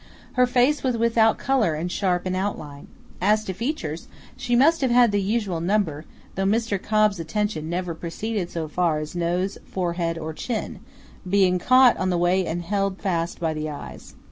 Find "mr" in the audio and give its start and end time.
6.43-6.81